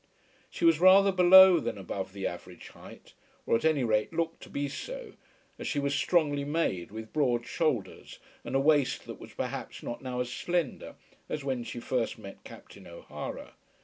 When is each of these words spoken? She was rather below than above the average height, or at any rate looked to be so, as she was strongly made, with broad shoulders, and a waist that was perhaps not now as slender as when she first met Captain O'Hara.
She 0.49 0.65
was 0.65 0.79
rather 0.79 1.11
below 1.11 1.59
than 1.59 1.77
above 1.77 2.11
the 2.11 2.25
average 2.25 2.69
height, 2.69 3.13
or 3.45 3.55
at 3.55 3.63
any 3.63 3.83
rate 3.83 4.11
looked 4.11 4.41
to 4.41 4.49
be 4.49 4.67
so, 4.67 5.13
as 5.59 5.67
she 5.67 5.77
was 5.77 5.93
strongly 5.93 6.43
made, 6.43 6.89
with 6.89 7.13
broad 7.13 7.45
shoulders, 7.45 8.17
and 8.43 8.55
a 8.55 8.59
waist 8.59 9.05
that 9.05 9.19
was 9.19 9.33
perhaps 9.33 9.83
not 9.83 10.01
now 10.01 10.19
as 10.19 10.31
slender 10.33 10.95
as 11.29 11.43
when 11.43 11.63
she 11.63 11.79
first 11.79 12.17
met 12.17 12.43
Captain 12.43 12.87
O'Hara. 12.87 13.53